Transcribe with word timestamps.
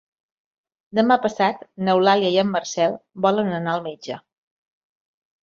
Demà 0.99 1.17
passat 1.25 1.61
n'Eulàlia 1.89 2.31
i 2.37 2.39
en 2.45 2.49
Marcel 2.55 2.97
volen 3.27 3.53
anar 3.61 3.77
al 3.77 3.85
metge. 3.91 4.19